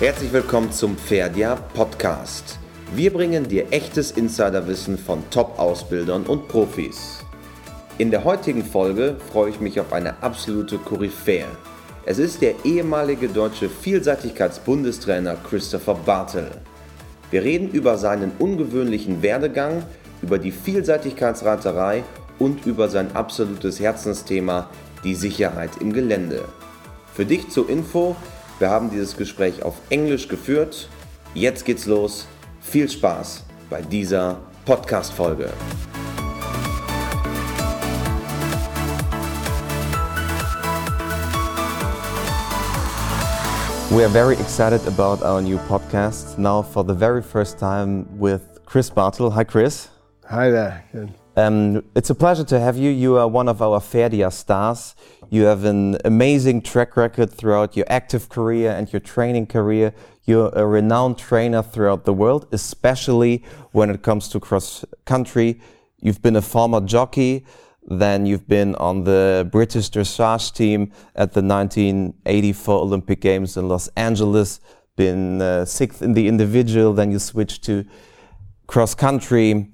[0.00, 2.60] Herzlich willkommen zum Pferdia Podcast.
[2.94, 7.24] Wir bringen dir echtes Insiderwissen von Top-Ausbildern und Profis.
[7.98, 11.46] In der heutigen Folge freue ich mich auf eine absolute Koryphäe.
[12.06, 16.48] Es ist der ehemalige deutsche Vielseitigkeitsbundestrainer Christopher Bartel.
[17.32, 19.82] Wir reden über seinen ungewöhnlichen Werdegang,
[20.22, 22.04] über die Vielseitigkeitsreiterei
[22.38, 24.70] und über sein absolutes Herzensthema,
[25.02, 26.44] die Sicherheit im Gelände.
[27.12, 28.14] Für dich zur Info,
[28.58, 30.88] wir haben dieses Gespräch auf Englisch geführt.
[31.34, 32.26] Jetzt geht's los.
[32.60, 35.52] Viel Spaß bei dieser Podcast-Folge.
[43.90, 48.42] We are very excited about our new podcast now for the very first time with
[48.66, 49.30] Chris Bartle.
[49.30, 49.88] Hi, Chris.
[50.26, 50.84] Hi there.
[50.92, 51.27] Good.
[51.38, 52.90] Um, it's a pleasure to have you.
[52.90, 54.96] You are one of our Ferdia stars.
[55.30, 59.94] You have an amazing track record throughout your active career and your training career.
[60.24, 65.60] You're a renowned trainer throughout the world, especially when it comes to cross country.
[66.00, 67.46] You've been a former jockey,
[67.86, 73.86] then you've been on the British dressage team at the 1984 Olympic Games in Los
[73.94, 74.58] Angeles,
[74.96, 77.84] been uh, sixth in the individual, then you switched to
[78.66, 79.70] cross country,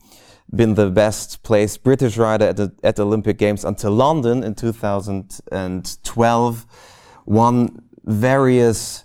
[0.57, 4.55] been the best placed British rider at the, at the Olympic Games until London in
[4.55, 6.67] 2012,
[7.27, 9.05] won various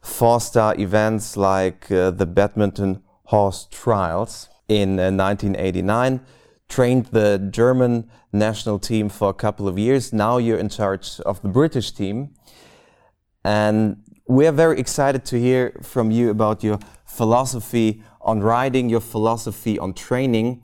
[0.00, 6.20] four-star events like uh, the badminton horse trials in uh, 1989
[6.68, 10.12] trained the German national team for a couple of years.
[10.12, 12.30] Now you're in charge of the British team.
[13.44, 19.78] And we're very excited to hear from you about your philosophy on riding, your philosophy
[19.78, 20.62] on training.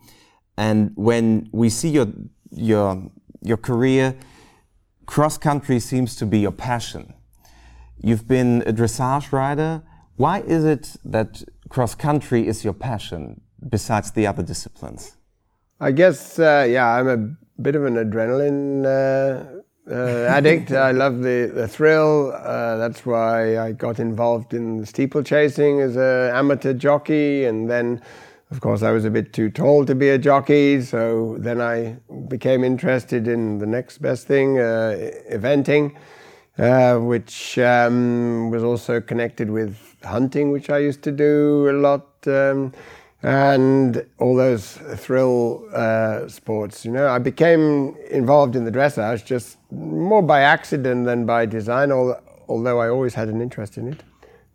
[0.56, 2.08] And when we see your,
[2.50, 3.10] your,
[3.42, 4.16] your career,
[5.06, 7.14] cross country seems to be your passion.
[7.98, 9.82] You've been a dressage rider.
[10.16, 15.16] Why is it that cross country is your passion besides the other disciplines?
[15.80, 20.72] I guess, uh, yeah, I'm a bit of an adrenaline uh, uh, addict.
[20.72, 22.32] I love the, the thrill.
[22.32, 27.44] Uh, that's why I got involved in steeplechasing as an amateur jockey.
[27.44, 28.00] And then,
[28.50, 30.80] of course, I was a bit too tall to be a jockey.
[30.82, 31.96] So then I
[32.28, 35.96] became interested in the next best thing, uh, eventing,
[36.58, 42.06] uh, which um, was also connected with hunting, which I used to do a lot.
[42.26, 42.72] Um,
[43.22, 46.84] and all those thrill uh, sports.
[46.84, 51.90] You know, I became involved in the dressage just more by accident than by design,
[51.90, 54.04] although I always had an interest in it.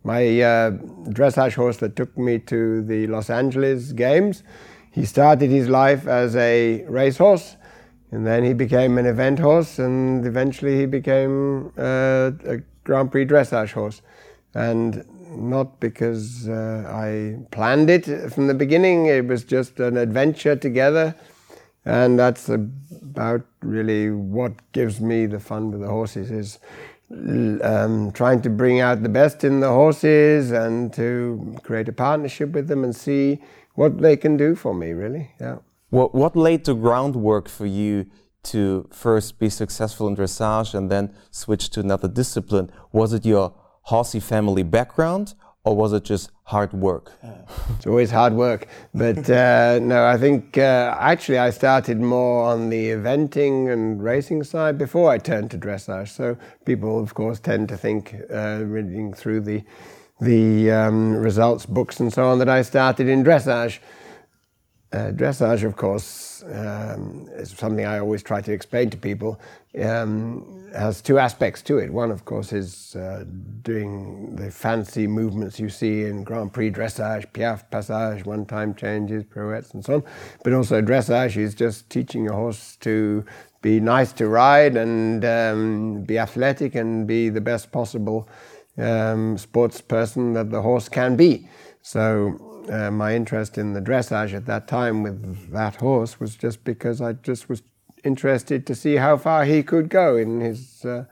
[0.04, 0.70] My uh,
[1.10, 4.42] dressage horse that took me to the Los Angeles Games,
[4.90, 7.56] he started his life as a racehorse,
[8.10, 13.24] and then he became an event horse, and eventually he became uh, a Grand Prix
[13.24, 14.02] dressage horse.
[14.54, 15.04] And
[15.34, 19.06] not because uh, I planned it from the beginning.
[19.06, 21.14] It was just an adventure together,
[21.86, 26.58] and that's about really what gives me the fun with the horses is
[27.62, 32.50] um, trying to bring out the best in the horses and to create a partnership
[32.50, 33.40] with them and see
[33.74, 34.92] what they can do for me.
[34.92, 35.58] Really, yeah.
[35.90, 38.06] What what laid the groundwork for you?
[38.46, 42.72] To first be successful in dressage and then switch to another discipline?
[42.90, 45.34] Was it your horsey family background,
[45.64, 47.12] or was it just hard work?
[47.76, 52.70] It's always hard work, but uh, no, I think uh, actually I started more on
[52.70, 56.08] the eventing and racing side before I turned to dressage.
[56.08, 59.62] So people, of course, tend to think, uh, reading through the
[60.20, 63.80] the um, results books and so on, that I started in dressage.
[64.92, 69.40] Uh, dressage, of course, um, is something I always try to explain to people.
[69.82, 71.90] Um, has two aspects to it.
[71.90, 73.24] One, of course, is uh,
[73.62, 79.72] doing the fancy movements you see in Grand Prix dressage, piaffe, passage, one-time changes, pirouettes,
[79.72, 80.04] and so on.
[80.44, 83.24] But also, dressage is just teaching a horse to
[83.62, 88.28] be nice to ride and um, be athletic and be the best possible
[88.76, 91.48] um, sports person that the horse can be.
[91.80, 96.64] So uh, my interest in the dressage at that time with that horse was just
[96.64, 97.62] because I just was
[98.04, 101.04] interested to see how far he could go in his uh,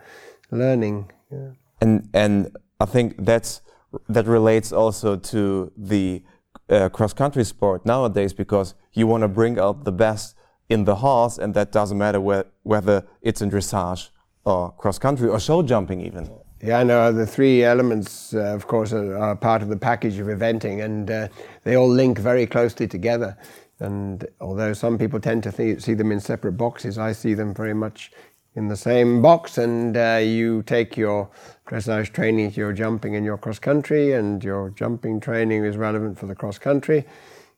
[0.51, 1.11] learning.
[1.31, 1.51] Yeah.
[1.81, 3.63] And and I think that's
[4.09, 6.23] that relates also to the
[6.69, 10.37] uh, cross country sport nowadays because you want to bring out the best
[10.69, 14.11] in the horse, and that doesn't matter whe whether it's in dressage
[14.45, 16.31] or cross country or show jumping even.
[16.63, 20.27] Yeah, no, the three elements, uh, of course, are, are, part of the package of
[20.27, 21.29] eventing, and uh,
[21.65, 23.35] they all link very closely together.
[23.79, 27.55] And although some people tend to th- see them in separate boxes, I see them
[27.55, 28.13] very much
[28.55, 31.31] in the same box, and uh, you take your
[31.67, 36.27] dressage training your jumping and your cross country, and your jumping training is relevant for
[36.27, 37.07] the cross country,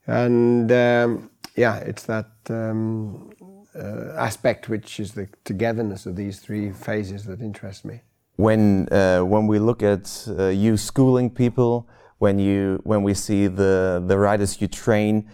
[0.07, 3.31] and um, yeah, it's that um,
[3.75, 8.01] uh, aspect which is the togetherness of these three phases that interest me.
[8.43, 13.47] When uh, when we look at uh, you schooling people, when you when we see
[13.47, 15.31] the the riders you train,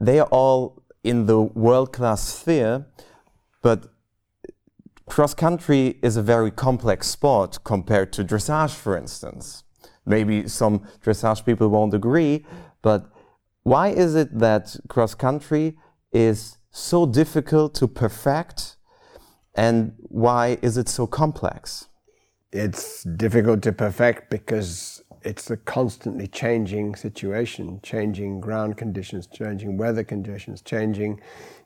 [0.00, 2.86] they are all in the world class sphere,
[3.62, 3.78] but
[5.06, 9.64] cross country is a very complex sport compared to dressage, for instance.
[10.06, 12.46] Maybe some dressage people won't agree,
[12.80, 13.10] but
[13.64, 15.76] why is it that cross country
[16.12, 18.76] is so difficult to perfect
[19.54, 21.88] and why is it so complex?
[22.52, 30.04] It's difficult to perfect because it's a constantly changing situation, changing ground conditions, changing weather
[30.04, 31.18] conditions, changing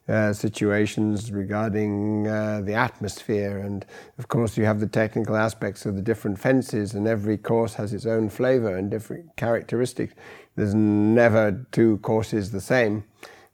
[0.08, 3.58] uh, situations regarding uh, the atmosphere.
[3.58, 3.84] And
[4.18, 7.92] of course, you have the technical aspects of the different fences, and every course has
[7.92, 10.14] its own flavor and different characteristics.
[10.54, 13.02] There's never two courses the same,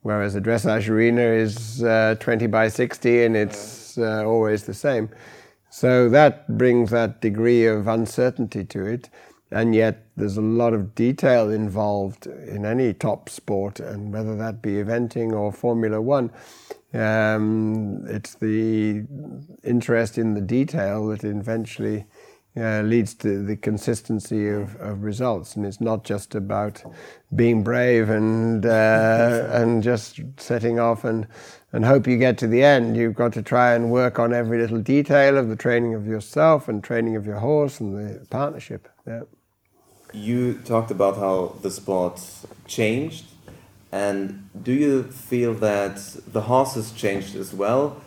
[0.03, 5.09] whereas a dressage arena is uh, 20 by 60 and it's uh, always the same.
[5.73, 9.09] So that brings that degree of uncertainty to it
[9.53, 14.63] and yet there's a lot of detail involved in any top sport, and whether that
[14.63, 16.31] be eventing or Formula One.
[16.95, 19.05] Um, it's the
[19.63, 22.07] interest in the detail that eventually
[22.57, 26.83] uh, leads to the consistency of, of, results, and it's not just about
[27.35, 31.27] being brave and uh, and just setting off and
[31.73, 32.97] and hope you get to the end.
[32.97, 36.69] You've got to try and work on every little detail of the training of yourself
[36.69, 38.89] and training of your horse and the partnership.
[39.07, 39.23] Yeah
[40.13, 42.21] you talked about how the sport
[42.67, 43.25] changed,
[43.91, 45.97] and do you feel that
[46.27, 48.01] the horses changed as well?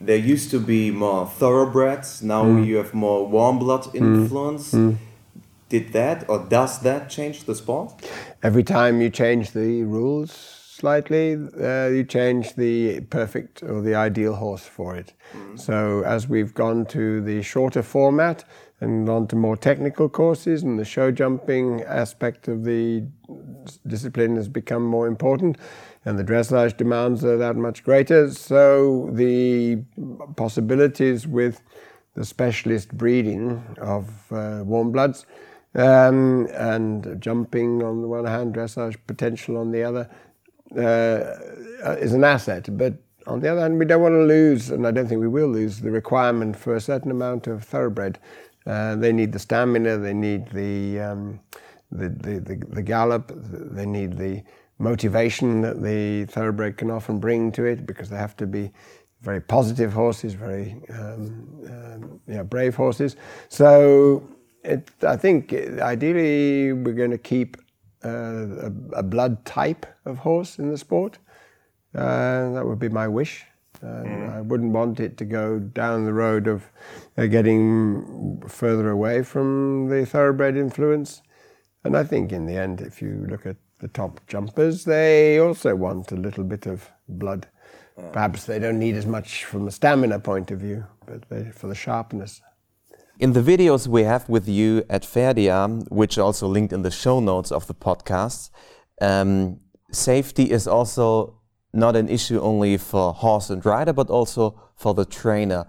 [0.00, 2.22] There used to be more thoroughbreds.
[2.22, 2.66] Now mm.
[2.66, 3.94] you have more warm blood mm.
[3.94, 4.72] influence.
[4.72, 4.96] Mm.
[5.68, 7.92] Did that or does that change the sport?
[8.42, 10.30] Every time you change the rules
[10.76, 15.14] slightly, uh, you change the perfect or the ideal horse for it.
[15.34, 15.58] Mm.
[15.58, 18.44] So as we've gone to the shorter format,
[18.80, 23.06] and on to more technical courses, and the show jumping aspect of the
[23.86, 25.56] discipline has become more important,
[26.06, 28.30] and the dressage demands are that much greater.
[28.32, 29.82] So the
[30.36, 31.62] possibilities with
[32.14, 35.26] the specialist breeding of uh, warm bloods
[35.74, 40.08] um, and jumping on the one hand, dressage potential on the other,
[40.74, 42.74] uh, is an asset.
[42.78, 42.94] But
[43.26, 45.48] on the other hand, we don't want to lose, and I don't think we will
[45.48, 48.18] lose, the requirement for a certain amount of thoroughbred
[48.66, 51.40] uh, they need the stamina, they need the, um,
[51.92, 54.42] the, the, the, the, gallop, they need the
[54.78, 58.72] motivation that the thoroughbred can often bring to it because they have to be
[59.22, 63.16] very positive horses, very um, um, yeah, brave horses.
[63.48, 64.28] So
[64.62, 67.56] it, I think ideally we're going to keep
[68.04, 71.18] uh, a, a, blood type of horse in the sport.
[71.94, 73.44] Uh, that would be my wish.
[73.82, 74.36] Mm.
[74.36, 76.70] I wouldn't want it to go down the road of
[77.16, 81.22] uh, getting further away from the thoroughbred influence.
[81.84, 85.74] And I think in the end, if you look at the top jumpers, they also
[85.74, 87.46] want a little bit of blood.
[88.12, 91.24] Perhaps they don't need as much from a stamina point of view, but
[91.54, 92.42] for the sharpness.
[93.18, 96.90] In the videos we have with you at Ferdia, which are also linked in the
[96.90, 98.50] show notes of the podcast,
[99.00, 101.40] um, safety is also
[101.72, 105.66] not an issue only for horse and rider, but also for the trainer.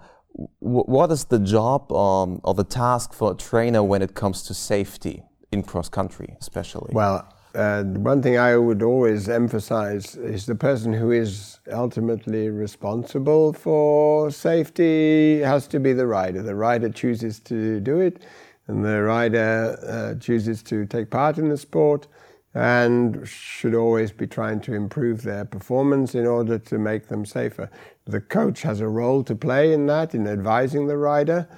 [0.60, 4.42] W what is the job um, or the task for a trainer when it comes
[4.42, 6.92] to safety in cross country, especially?
[6.92, 7.26] Well,
[7.58, 14.30] uh, one thing I would always emphasize is the person who is ultimately responsible for
[14.30, 16.40] safety has to be the rider.
[16.40, 18.22] The rider chooses to do it,
[18.68, 22.06] and the rider uh, chooses to take part in the sport
[22.54, 27.68] and should always be trying to improve their performance in order to make them safer.
[28.06, 31.48] The coach has a role to play in that, in advising the rider,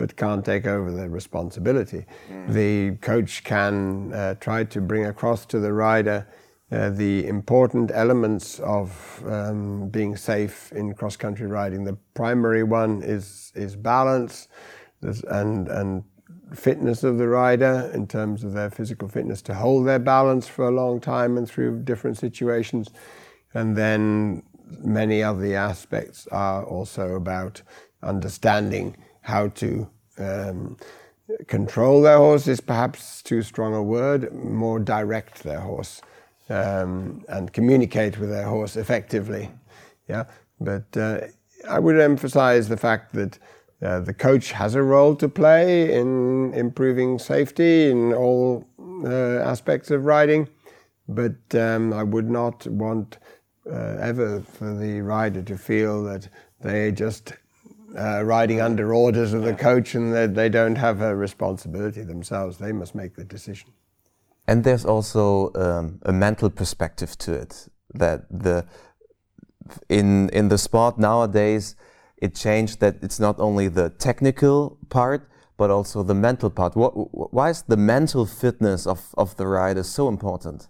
[0.00, 2.06] but can't take over the responsibility.
[2.32, 2.54] Mm.
[2.54, 6.26] The coach can uh, try to bring across to the rider
[6.72, 11.84] uh, the important elements of um, being safe in cross country riding.
[11.84, 14.48] The primary one is, is balance
[15.02, 16.04] and, and
[16.54, 20.66] fitness of the rider in terms of their physical fitness to hold their balance for
[20.66, 22.88] a long time and through different situations.
[23.52, 24.44] And then
[24.78, 27.60] many of the aspects are also about
[28.02, 30.76] understanding how to um,
[31.46, 36.02] control their horse is perhaps too strong a word, more direct their horse
[36.48, 39.50] um, and communicate with their horse effectively.
[40.08, 40.24] Yeah,
[40.60, 41.20] but uh,
[41.68, 43.38] I would emphasize the fact that
[43.82, 48.66] uh, the coach has a role to play in improving safety in all
[49.04, 50.48] uh, aspects of riding,
[51.08, 53.18] but um, I would not want
[53.70, 56.28] uh, ever for the rider to feel that
[56.60, 57.32] they just
[57.98, 62.58] uh, riding under orders of the coach and that they don't have a responsibility themselves.
[62.58, 63.70] They must make the decision.
[64.46, 68.64] And there's also um, a mental perspective to it that the
[69.88, 71.76] in in the sport nowadays
[72.16, 76.74] it changed that it's not only the technical part but also the mental part.
[76.74, 76.92] What,
[77.34, 80.68] why is the mental fitness of, of the rider so important?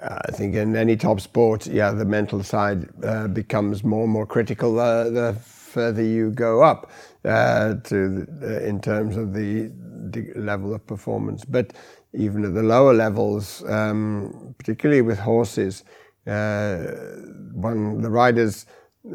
[0.00, 4.12] Uh, I think in any top sport, yeah, the mental side uh, becomes more and
[4.12, 5.36] more critical uh, the
[5.70, 6.90] further you go up
[7.24, 8.26] uh, to
[8.62, 9.70] in terms of the,
[10.10, 11.44] the, level of performance.
[11.44, 11.72] But
[12.12, 15.84] even at the lower levels, um, particularly with horses,
[16.26, 16.78] uh,
[17.52, 18.66] one the riders'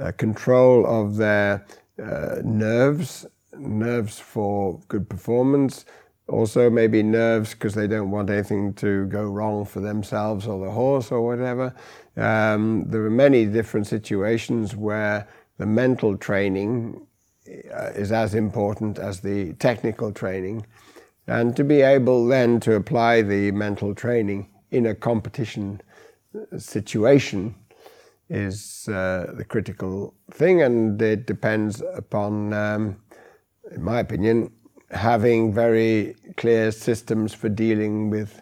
[0.01, 1.65] uh, control of their
[2.01, 3.25] uh, nerves,
[3.57, 5.85] nerves for good performance,
[6.27, 10.71] also maybe nerves because they don't want anything to go wrong for themselves or the
[10.71, 11.73] horse or whatever.
[12.17, 17.07] Um, there are many different situations where the mental training
[17.47, 20.65] uh, is as important as the technical training.
[21.27, 25.81] And to be able then to apply the mental training in a competition
[26.57, 27.55] situation
[28.29, 32.97] is uh, the critical thing, and it depends upon, um,
[33.71, 34.51] in my opinion,
[34.91, 38.41] having very clear systems for dealing with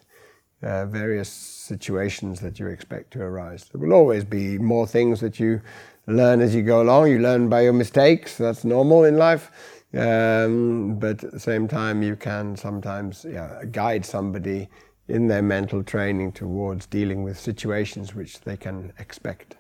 [0.62, 3.66] uh, various situations that you expect to arise.
[3.66, 5.62] There will always be more things that you
[6.08, 7.10] learn as you go along.
[7.10, 8.38] You learn by your mistakes.
[8.38, 9.52] That's normal in life.
[9.94, 14.70] Um, but at the same time, you can sometimes yeah, guide somebody
[15.08, 19.56] in their mental training towards dealing with situations which they can expect.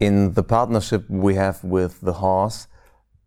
[0.00, 2.68] In the partnership we have with the horse,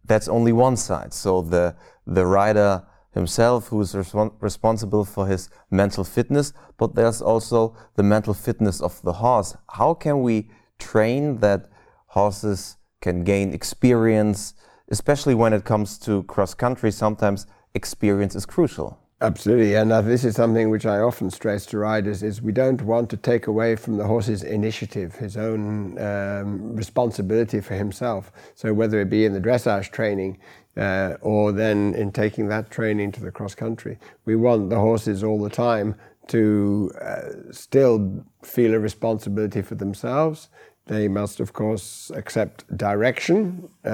[0.06, 1.14] that's only one side.
[1.14, 1.76] So the
[2.08, 3.96] the rider himself who is
[4.40, 9.56] responsible for his mental fitness, but there's also the mental fitness of the horse.
[9.72, 11.70] How can we train that
[12.10, 14.54] horses can gain experience,
[14.90, 16.92] especially when it comes to cross country?
[16.92, 19.00] Sometimes experience is crucial.
[19.22, 22.82] Absolutely, and uh, this is something which I often stress to riders: is we don't
[22.82, 28.32] want to take away from the horse's initiative, his own um, responsibility for himself.
[28.56, 30.38] So whether it be in the dressage training
[30.78, 35.22] uh, or then in taking that training to the cross country, we want the horses
[35.22, 35.96] all the time
[36.28, 40.48] to uh, still feel a responsibility for themselves.
[40.90, 43.90] They must, of course, accept direction uh,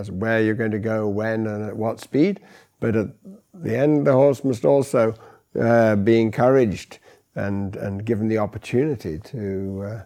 [0.00, 2.40] as where you're going to go, when, and at what speed
[2.84, 3.08] but at
[3.54, 5.14] the end, the horse must also
[5.58, 6.98] uh, be encouraged
[7.34, 10.04] and, and given the opportunity to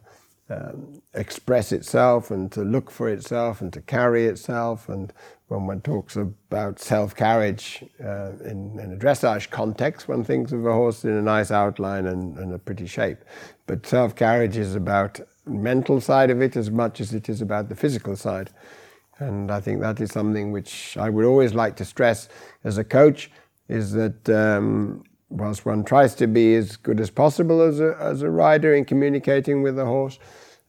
[0.48, 4.88] uh, um, express itself and to look for itself and to carry itself.
[4.88, 5.12] And
[5.48, 10.64] when one talks about self carriage uh, in, in, a dressage context, one thinks of
[10.64, 13.18] a horse in a nice outline and, and a pretty shape.
[13.66, 17.68] But self carriage is about mental side of it as much as it is about
[17.68, 18.50] the physical side.
[19.18, 22.28] And I think that is something which I would always like to stress
[22.64, 23.30] as a coach
[23.68, 28.22] is that um, whilst one tries to be as good as possible as a, as
[28.22, 30.18] a rider in communicating with the horse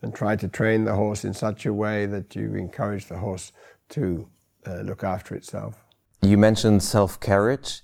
[0.02, 3.52] and try to train the horse in such a way that you encourage the horse
[3.90, 4.28] to
[4.66, 5.84] uh, look after itself.
[6.22, 7.82] You mentioned self carriage,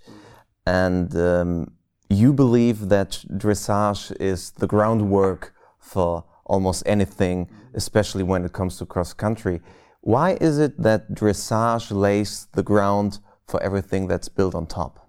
[0.66, 1.72] and um,
[2.10, 8.86] you believe that dressage is the groundwork for almost anything, especially when it comes to
[8.86, 9.62] cross country.
[10.02, 15.00] Why is it that dressage lays the ground for everything that's built on top?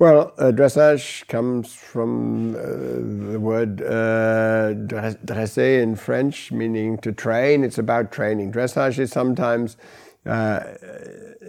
[0.00, 7.64] Well, uh, dressage comes from uh, the word uh, dresser in French, meaning to train.
[7.64, 8.52] It's about training.
[8.52, 9.76] Dressage is sometimes
[10.24, 10.60] uh,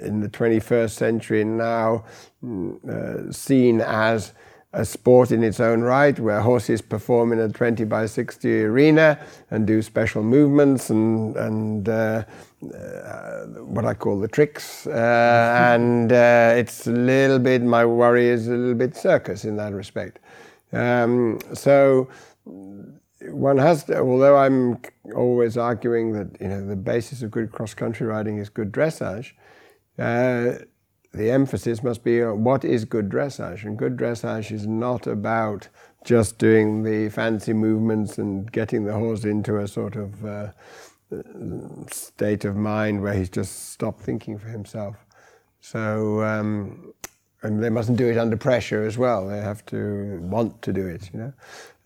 [0.01, 2.05] in the 21st century now
[2.89, 4.33] uh, seen as
[4.73, 9.19] a sport in its own right, where horses perform in a 20 by 60 arena
[9.49, 12.23] and do special movements and, and uh,
[12.75, 14.85] uh, what I call the tricks.
[14.85, 14.91] Uh,
[15.73, 19.73] and uh, it's a little bit, my worry is a little bit circus in that
[19.73, 20.19] respect.
[20.71, 22.07] Um, so
[23.21, 24.79] one has to, although I'm
[25.15, 29.31] always arguing that you know the basis of good cross country riding is good dressage,
[29.97, 30.63] uh,
[31.11, 33.63] the emphasis must be on what is good dressage.
[33.63, 35.67] And good dressage is not about
[36.03, 40.51] just doing the fancy movements and getting the horse into a sort of uh,
[41.89, 44.95] state of mind where he's just stopped thinking for himself.
[45.61, 46.93] So, um,
[47.41, 49.27] and they mustn't do it under pressure as well.
[49.27, 51.33] They have to want to do it, you know,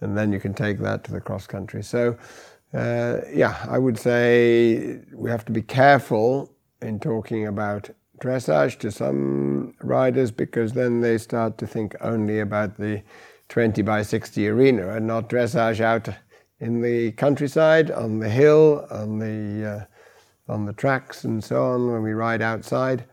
[0.02, 1.84] and then you can take that to the cross country.
[1.84, 2.18] So,
[2.74, 6.52] uh, yeah, I would say we have to be careful
[6.82, 7.90] in talking about
[8.20, 13.02] dressage to some riders because then they start to think only about the
[13.50, 16.10] 20 by 60 arena and not dressage out
[16.60, 19.88] in the countryside, on the hill, on the,
[20.50, 23.06] uh, on the tracks and so on when we ride outside.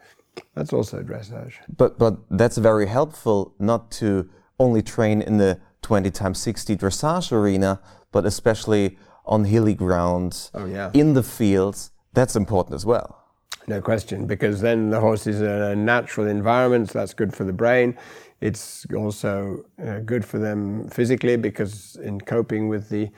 [0.54, 1.54] That's also dressage.
[1.76, 4.28] But, but that's very helpful not to
[4.58, 7.80] only train in the 20 times 60 dressage arena,
[8.12, 10.90] but especially on hilly grounds, oh, yeah.
[10.92, 11.90] in the fields.
[12.12, 13.19] That's important as well.
[13.66, 17.44] No question, because then the horse is in a natural environment, so that's good for
[17.44, 17.96] the brain.
[18.40, 23.10] It's also uh, good for them physically because in coping with the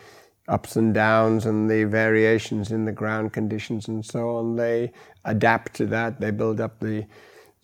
[0.48, 4.92] ups and downs and the variations in the ground conditions and so on, they
[5.24, 6.20] adapt to that.
[6.20, 7.06] They build up the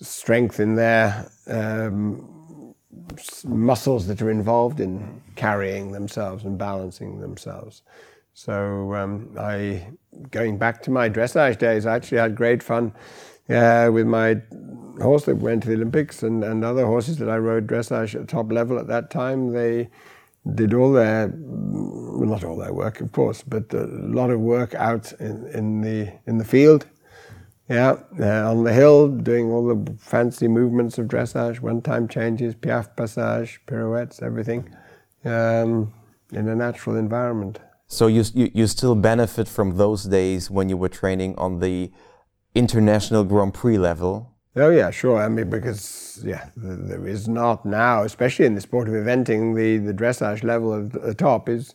[0.01, 2.75] strength in their um,
[3.45, 7.83] muscles that are involved in carrying themselves and balancing themselves.
[8.39, 9.89] So um, I,
[10.31, 12.93] going back to my dressage days, I actually had great fun
[13.49, 14.41] uh, with my
[15.03, 18.21] horse that went to the Olympics and, and other horses that I rode dressage at
[18.21, 19.53] the top level at that time.
[19.53, 19.89] They
[20.55, 24.73] did all their, well, not all their work, of course, but a lot of work
[24.77, 26.87] out in, in the in the field.
[27.69, 32.95] Yeah, uh, on the hill, doing all the fancy movements of dressage, one-time changes, piaffe
[32.95, 34.73] passage, pirouettes, everything,
[35.25, 35.93] um,
[36.31, 37.59] in a natural environment.
[37.89, 41.91] So you, you, you still benefit from those days when you were training on the
[42.55, 44.35] international Grand Prix level?
[44.57, 45.23] Oh yeah, sure.
[45.23, 49.79] I mean, because yeah, there is not now, especially in the sport of eventing, the
[49.79, 51.75] the dressage level at the top is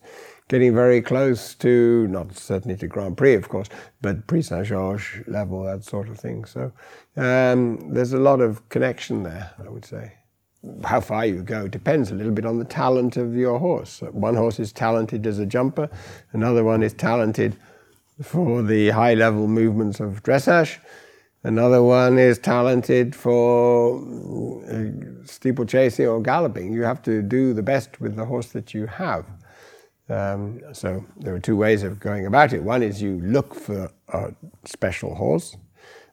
[0.50, 3.70] getting very close to not certainly to Grand Prix, of course,
[4.02, 6.46] but Prix Saint Georges level, that sort of thing.
[6.46, 6.74] So
[7.16, 10.14] um, there's a lot of connection there, I would say
[10.84, 14.02] how far you go depends a little bit on the talent of your horse.
[14.12, 15.90] One horse is talented as a jumper,
[16.32, 17.56] another one is talented
[18.22, 20.78] for the high level movements of dressage,
[21.44, 23.98] another one is talented for
[24.70, 26.72] uh, steeplechasing or galloping.
[26.74, 29.26] You have to do the best with the horse that you have.
[30.10, 32.62] Um, so there are two ways of going about it.
[32.62, 34.34] One is you look for a
[34.66, 35.58] special horse,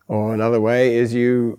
[0.08, 1.58] or another way is you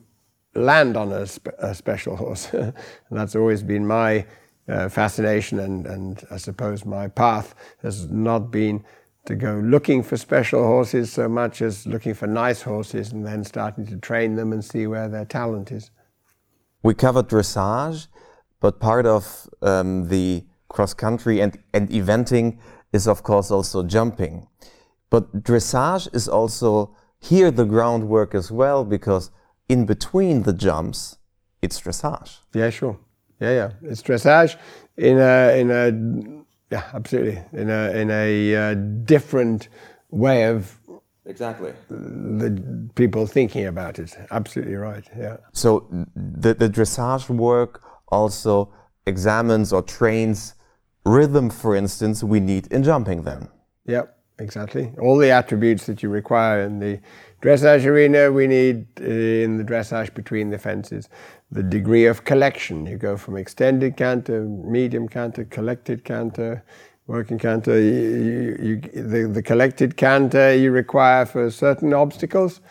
[0.56, 1.28] land on a,
[1.60, 2.54] a special horse.
[2.54, 2.74] and
[3.10, 4.26] that's always been my
[4.68, 8.84] uh, fascination, and, and I suppose my path has not been
[9.26, 13.44] to go looking for special horses so much as looking for nice horses and then
[13.44, 15.92] starting to train them and see where their talent is.
[16.84, 18.08] We covered dressage,
[18.60, 22.58] but part of um, the cross country and, and eventing
[22.92, 24.48] is, of course, also jumping.
[25.12, 29.30] But dressage is also here the groundwork as well because
[29.72, 31.18] in between the jumps,
[31.62, 32.40] it's dressage.
[32.54, 33.00] Yeah, sure.
[33.40, 33.72] Yeah, yeah.
[33.92, 34.58] It's dressage
[34.98, 35.86] in a in a
[36.74, 38.74] yeah, absolutely in a in a uh,
[39.06, 39.70] different
[40.10, 40.78] way of
[41.26, 44.18] exactly the people thinking about it.
[44.32, 45.06] Absolutely right.
[45.18, 45.38] Yeah.
[45.54, 48.74] So the the dressage work also
[49.06, 50.56] examines or trains
[51.06, 53.24] rhythm, for instance, we need in jumping.
[53.24, 53.48] Then.
[53.86, 54.04] Yeah,
[54.42, 54.92] exactly.
[55.00, 57.00] All the attributes that you require in the
[57.42, 61.10] Dressage arena, we need uh, in the dressage between the fences
[61.52, 62.86] the degree of collection.
[62.86, 66.64] You go from extended canter, medium canter, collected canter,
[67.08, 67.80] working canter.
[67.80, 72.62] You, you, the, the collected canter you require for certain obstacles,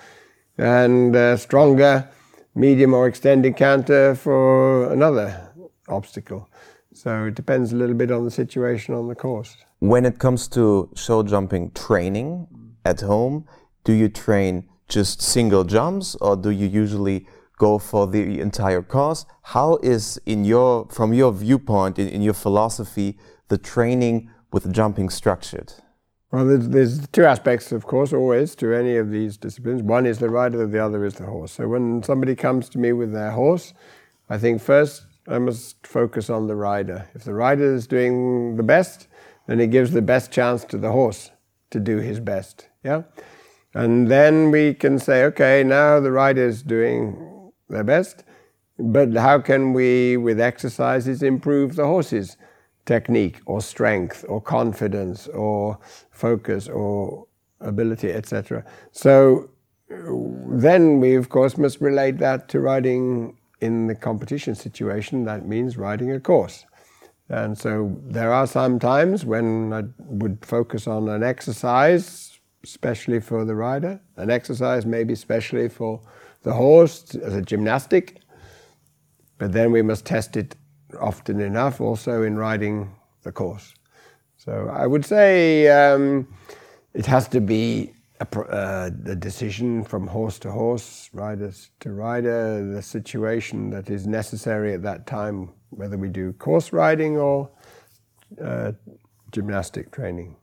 [0.56, 2.08] and uh, stronger
[2.54, 5.50] medium or extended canter for another
[5.88, 6.48] obstacle.
[6.94, 9.56] So it depends a little bit on the situation on the course.
[9.80, 12.46] When it comes to show jumping training
[12.84, 13.46] at home,
[13.82, 19.24] do you train just single jumps or do you usually go for the entire course?
[19.42, 25.08] How is in your from your viewpoint in, in your philosophy the training with jumping
[25.08, 25.72] structured?
[26.30, 29.82] Well, there's, there's, two aspects, of course, always to any of these disciplines.
[29.82, 31.52] One is the rider, the other is the horse.
[31.52, 33.72] So when somebody comes to me with their horse,
[34.28, 37.08] I think first I must focus on the rider.
[37.14, 39.08] If the rider is doing the best,
[39.50, 41.32] then it gives the best chance to the horse
[41.70, 42.68] to do his best.
[42.84, 43.02] Yeah.
[43.74, 48.22] And then we can say, okay, now the rider is doing their best,
[48.78, 52.36] but how can we, with exercises, improve the horse's
[52.86, 55.80] technique or strength or confidence or
[56.12, 57.26] focus or
[57.60, 58.64] ability, etc.
[58.92, 59.50] So
[59.88, 65.24] then we, of course, must relate that to riding in the competition situation.
[65.24, 66.66] That means riding a course.
[67.30, 72.30] And so there are some times when I would focus on an exercise
[72.62, 76.00] especially for the rider, an exercise maybe especially for
[76.42, 78.20] the horse as a gymnastic,
[79.38, 80.56] but then we must test it
[81.00, 83.74] often enough also in riding the course.
[84.36, 86.28] So I would say um,
[86.94, 92.70] it has to be a, uh, a, decision from horse to horse, riders to rider,
[92.70, 97.50] the situation that is necessary at that time, whether we do course riding or
[98.42, 98.72] uh,
[99.32, 100.36] gymnastic training.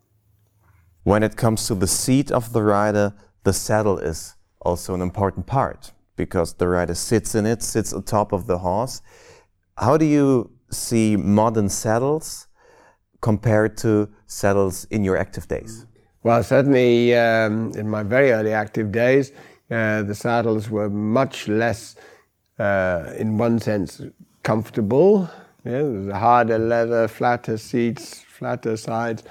[1.04, 3.14] When it comes to the seat of the rider,
[3.44, 8.02] the saddle is also an important part because the rider sits in it, sits on
[8.02, 9.00] top of the horse.
[9.76, 12.48] How do you see modern saddles
[13.20, 15.86] compared to saddles in your active days?
[16.24, 19.32] Well, certainly um, in my very early active days,
[19.70, 21.94] uh, the saddles were much less,
[22.58, 24.02] uh, in one sense,
[24.42, 25.30] comfortable.
[25.64, 29.22] Yeah, there was harder leather, flatter seats, flatter sides.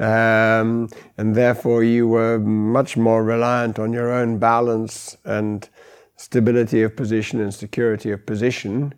[0.00, 5.68] Um, and therefore, you were much more reliant on your own balance and
[6.16, 8.94] stability of position and security of position.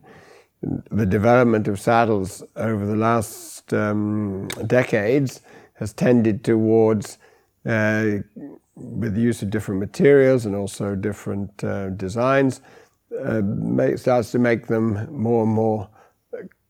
[0.62, 5.40] The development of saddles over the last um, decades
[5.74, 7.18] has tended towards
[7.66, 8.18] uh,
[8.76, 12.60] with the use of different materials and also different uh, designs,
[13.24, 13.42] uh,
[13.96, 15.88] starts to make them more and more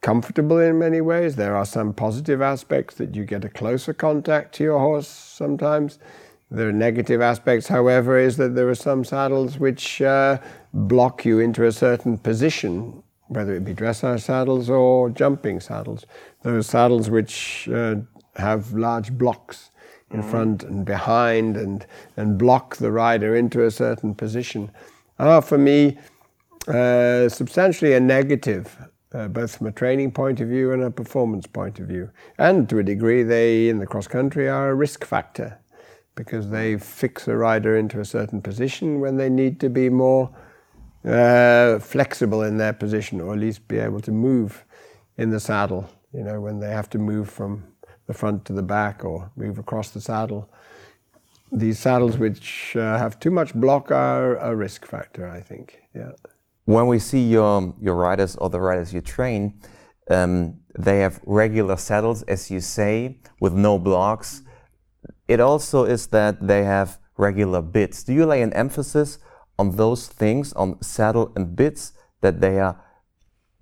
[0.05, 1.37] comfortable in many ways.
[1.37, 5.99] There are some positive aspects that you get a closer contact to your horse sometimes.
[6.51, 10.39] There are negative aspects, however, is that there are some saddles which uh,
[10.75, 16.05] block you into a certain position, whether it be dressage saddles or jumping saddles.
[16.43, 17.97] Those saddles which uh,
[18.37, 19.71] have large blocks
[20.11, 20.31] in mm.
[20.31, 24.71] front and behind and, and block the rider into a certain position
[25.19, 25.99] are for me
[26.69, 28.77] uh, substantially a negative,
[29.13, 32.11] uh, both from a training point of view and a performance point of view.
[32.39, 35.59] And to a degree, they in the cross country are a risk factor
[36.15, 40.35] because they fix a rider into a certain position when they need to be more
[41.05, 44.65] uh, flexible in their position or at least be able to move
[45.17, 47.65] in the saddle, you know, when they have to move from
[48.07, 50.51] the front to the back or move across the saddle.
[51.53, 55.81] These saddles which uh, have too much block are a risk factor, I think.
[55.95, 56.13] Yeah.
[56.65, 59.61] When we see your your riders or the riders you train,
[60.11, 64.43] um, they have regular saddles, as you say, with no blocks.
[65.29, 68.03] It also is that they have regular bits.
[68.03, 69.19] Do you lay an emphasis
[69.59, 72.84] on those things, on saddle and bits, that they are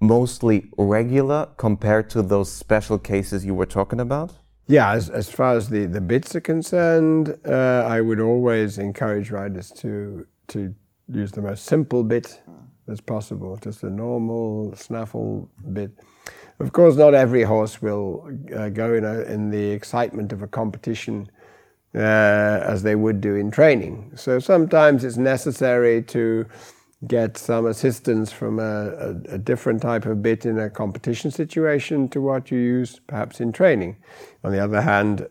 [0.03, 4.33] mostly regular compared to those special cases you were talking about?
[4.67, 9.31] Yeah, as, as far as the, the bits are concerned, uh, I would always encourage
[9.31, 10.75] riders to to
[11.09, 12.43] use the most simple bit
[12.89, 15.91] as possible, just a normal snaffle bit.
[16.59, 20.47] Of course, not every horse will uh, go in, a, in the excitement of a
[20.47, 21.31] competition
[21.95, 24.13] uh, as they would do in training.
[24.15, 26.47] So sometimes it's necessary to
[27.07, 32.09] get some assistance from a, a, a, different type of bit in a competition situation
[32.09, 33.97] to what you use perhaps in training.
[34.45, 35.27] On the other hand,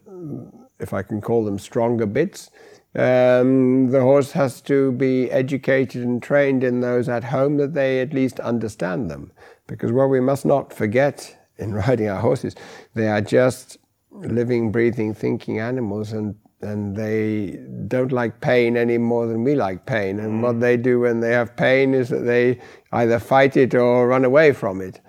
[0.80, 2.50] if I can call them stronger bits,
[2.94, 8.02] um, the horse has to be educated and trained in those at home that they
[8.02, 9.32] at least understand them.
[9.68, 12.56] Because what we must not forget in riding our horses,
[12.94, 13.78] they are just
[14.12, 19.86] living, breathing, thinking animals, and and they don't like pain any more than we like
[19.86, 20.19] pain.
[20.19, 20.41] And mm.
[20.41, 22.60] what they do when they have pain is that they
[22.91, 25.00] either fight it or run away from it.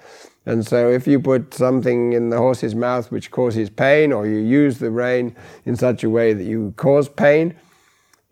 [0.45, 4.39] And so, if you put something in the horse's mouth which causes pain, or you
[4.39, 7.55] use the rein in such a way that you cause pain,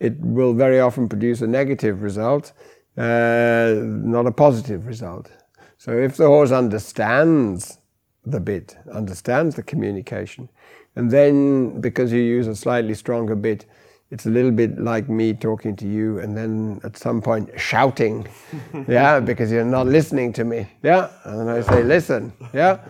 [0.00, 2.52] it will very often produce a negative result,
[2.96, 5.30] uh, not a positive result.
[5.78, 7.78] So, if the horse understands
[8.24, 10.48] the bit, understands the communication,
[10.96, 13.66] and then because you use a slightly stronger bit,
[14.10, 18.26] it's a little bit like me talking to you and then at some point shouting,
[18.88, 21.10] yeah, because you're not listening to me, yeah.
[21.24, 22.80] And I say, listen, yeah.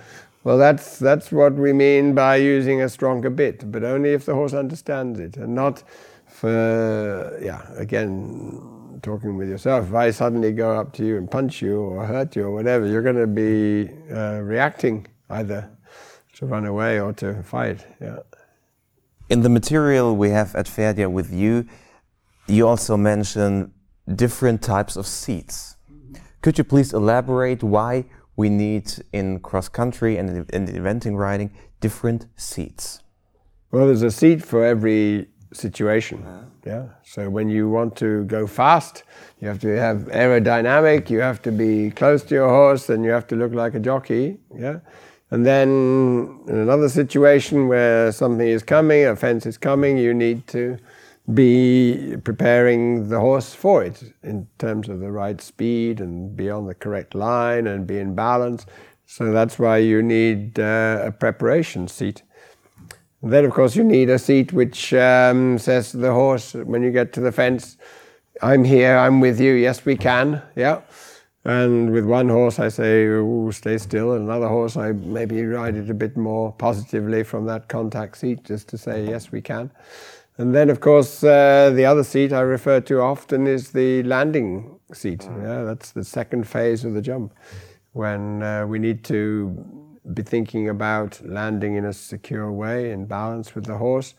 [0.42, 4.34] Well, that's that's what we mean by using a stronger bit, but only if the
[4.34, 5.82] horse understands it, and not
[6.26, 7.70] for yeah.
[7.76, 9.88] Again, talking with yourself.
[9.88, 12.86] If I suddenly go up to you and punch you or hurt you or whatever,
[12.86, 15.70] you're going to be uh, reacting either
[16.34, 17.86] to run away or to fight.
[18.00, 18.18] Yeah.
[19.28, 21.66] In the material we have at Ferdia with you,
[22.46, 23.72] you also mention
[24.16, 25.76] different types of seats.
[26.42, 32.26] Could you please elaborate why we need in cross country and in eventing riding different
[32.36, 33.00] seats?
[33.70, 36.24] Well, there's a seat for every situation.
[36.26, 36.44] Uh-huh.
[36.64, 36.88] Yeah.
[37.02, 39.04] So when you want to go fast,
[39.40, 41.08] you have to have aerodynamic.
[41.08, 43.80] You have to be close to your horse, and you have to look like a
[43.80, 44.38] jockey.
[44.54, 44.80] Yeah.
[45.30, 50.46] And then in another situation where something is coming, a fence is coming, you need
[50.48, 50.76] to
[51.32, 56.66] be preparing the horse for it in terms of the right speed and be on
[56.66, 58.66] the correct line and be in balance.
[59.06, 62.22] So that's why you need uh, a preparation seat.
[63.22, 66.90] then, of course, you need a seat which um, says to the horse when you
[66.90, 67.76] get to the fence,
[68.42, 70.42] I'm here, I'm with you, yes, we can.
[70.56, 70.80] Yeah.
[71.44, 73.08] And with one horse, I say,
[73.50, 74.12] stay still.
[74.12, 78.44] And another horse, I maybe ride it a bit more positively from that contact seat,
[78.44, 79.70] just to say, yes, we can.
[80.36, 84.78] And then, of course, uh, the other seat I refer to often is the landing
[84.92, 85.20] seat.
[85.20, 85.42] Mm.
[85.42, 87.34] Yeah, that's the second phase of the jump,
[87.92, 93.54] when uh, we need to be thinking about landing in a secure way in balance
[93.54, 94.14] with the horse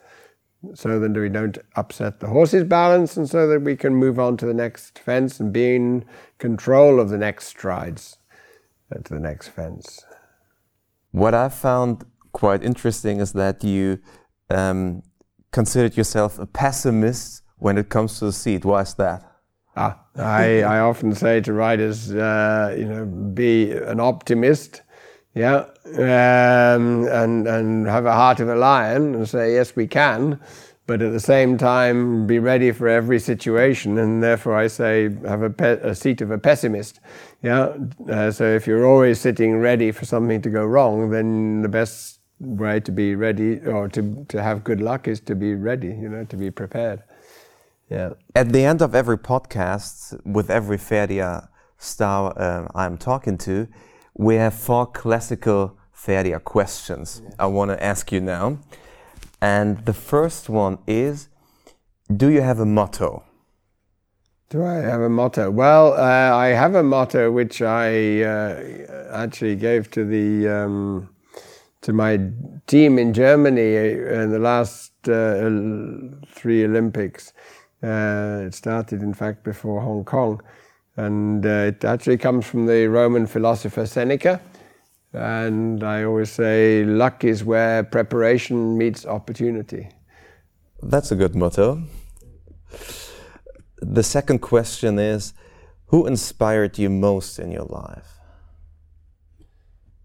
[0.73, 4.37] so that we don't upset the horse's balance and so that we can move on
[4.37, 6.05] to the next fence and be in
[6.37, 8.17] control of the next strides
[8.95, 10.05] uh, to the next fence.
[11.11, 13.99] What I found quite interesting is that you
[14.49, 15.03] um,
[15.51, 18.63] considered yourself a pessimist when it comes to the seat.
[18.63, 19.23] Why is that?
[19.75, 24.81] Ah, I, I often say to riders, uh, you know, be an optimist
[25.33, 25.65] yeah,
[25.95, 30.39] um, and and have a heart of a lion and say yes, we can,
[30.87, 33.97] but at the same time be ready for every situation.
[33.97, 36.99] And therefore, I say have a, pe- a seat of a pessimist.
[37.43, 37.73] Yeah,
[38.09, 42.19] uh, so if you're always sitting ready for something to go wrong, then the best
[42.39, 45.87] way to be ready or to to have good luck is to be ready.
[45.87, 47.03] You know, to be prepared.
[47.89, 48.13] Yeah.
[48.35, 53.67] At the end of every podcast, with every Ferdia star uh, I'm talking to
[54.13, 57.35] we have four classical Ferdia questions yes.
[57.39, 58.57] I want to ask you now.
[59.41, 61.29] And the first one is
[62.15, 63.23] Do you have a motto?
[64.49, 65.49] Do I have a motto?
[65.49, 71.09] Well, uh, I have a motto which I uh, actually gave to the um,
[71.81, 72.19] to my
[72.67, 75.49] team in Germany uh, in the last uh,
[76.27, 77.33] three Olympics.
[77.81, 80.41] Uh, it started, in fact, before Hong Kong.
[81.01, 84.39] And uh, it actually comes from the Roman philosopher Seneca.
[85.13, 89.89] And I always say, luck is where preparation meets opportunity.
[90.81, 91.81] That's a good motto.
[93.81, 95.33] The second question is
[95.87, 98.19] Who inspired you most in your life?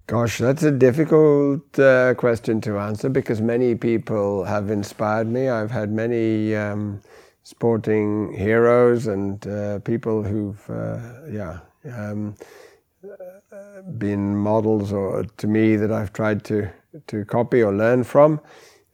[0.07, 5.49] Gosh, that's a difficult uh, question to answer because many people have inspired me.
[5.49, 6.55] I've had many.
[6.55, 7.03] Um,
[7.47, 10.99] sporting heroes and uh, people who've uh,
[11.31, 11.61] yeah
[11.95, 12.35] um,
[13.99, 16.69] been models or to me that I've tried to
[17.07, 18.41] to copy or learn from.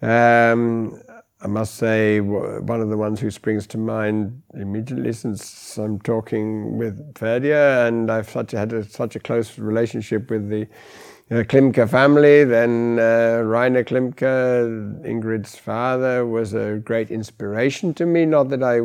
[0.02, 1.00] Um,
[1.40, 6.76] I must say one of the ones who springs to mind immediately since I'm talking
[6.76, 10.68] with Ferdia and I've such had a, such a close relationship with the
[11.32, 12.44] uh, Klimke family.
[12.44, 18.26] Then uh, Reiner Klimke, Ingrid's father, was a great inspiration to me.
[18.26, 18.80] Not that I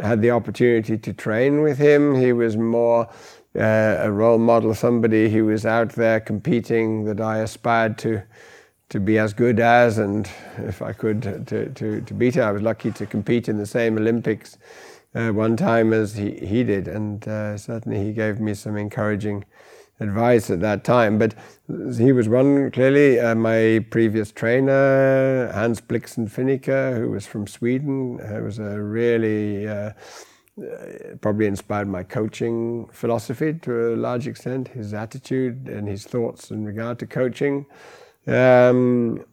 [0.00, 3.08] had the opportunity to train with him, he was more
[3.56, 8.22] uh, a role model, somebody who was out there competing that I aspired to.
[8.90, 12.44] To be as good as, and if I could, to, to, to beat him.
[12.44, 14.56] I was lucky to compete in the same Olympics
[15.14, 19.46] uh, one time as he, he did, and uh, certainly he gave me some encouraging
[20.00, 21.18] advice at that time.
[21.18, 21.34] But
[21.96, 28.20] he was one, clearly, uh, my previous trainer, Hans Blixen Finecke, who was from Sweden,
[28.20, 29.92] uh, was a really uh,
[30.56, 36.50] uh, probably inspired my coaching philosophy to a large extent, his attitude and his thoughts
[36.50, 37.66] in regard to coaching.
[38.26, 39.24] Um,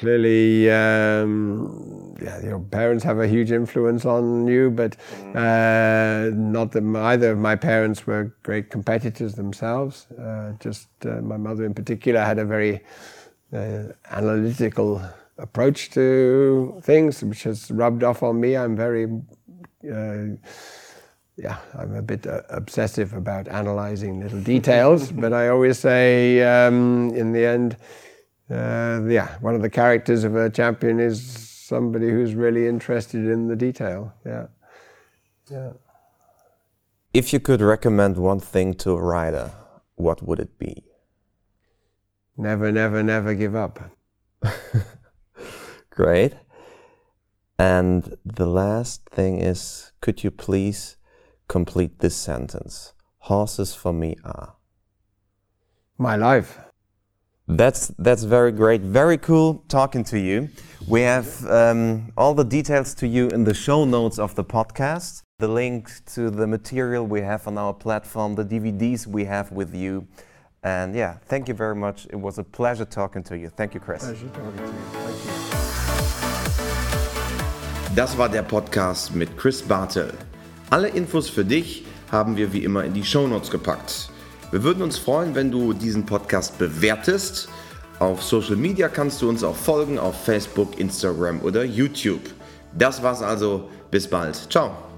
[0.00, 4.96] clearly, um, yeah, your parents have a huge influence on you, but
[5.36, 10.06] uh, not that either of my parents were great competitors themselves.
[10.12, 12.80] Uh, just uh, my mother, in particular, had a very
[13.52, 15.02] uh, analytical
[15.36, 18.56] approach to things, which has rubbed off on me.
[18.56, 19.06] I'm very
[19.84, 20.36] uh,
[21.36, 27.10] yeah, I'm a bit uh, obsessive about analyzing little details, but I always say um,
[27.14, 27.76] in the end,
[28.50, 33.48] uh, yeah, one of the characters of a champion is somebody who's really interested in
[33.48, 34.12] the detail.
[34.26, 34.46] Yeah,
[35.50, 35.72] yeah.
[37.12, 39.52] If you could recommend one thing to a rider,
[39.96, 40.84] what would it be?
[42.36, 43.80] Never, never, never give up.
[45.90, 46.34] Great.
[47.58, 50.96] And the last thing is could you please
[51.48, 52.94] complete this sentence?
[53.18, 54.54] Horses for me are.
[55.98, 56.58] My life.
[57.56, 60.48] That's that's very great, very cool talking to you.
[60.86, 65.22] We have um, all the details to you in the show notes of the podcast.
[65.40, 69.74] The link to the material we have on our platform, the DVDs we have with
[69.74, 70.06] you,
[70.62, 72.06] and yeah, thank you very much.
[72.10, 73.48] It was a pleasure talking to you.
[73.48, 74.04] Thank you, Chris.
[74.04, 74.72] Pleasure talking to you.
[74.92, 75.32] Thank you.
[77.96, 80.12] Das war der Podcast mit Chris Bartle.
[80.70, 84.08] Alle Infos für dich haben wir wie immer in die Show Notes gepackt.
[84.50, 87.48] Wir würden uns freuen, wenn du diesen Podcast bewertest
[88.00, 92.22] Auf Social Media kannst du uns auch folgen auf Facebook, Instagram oder YouTube.
[92.72, 93.68] Das war's also.
[93.90, 94.36] Bis bald.
[94.50, 94.89] Ciao.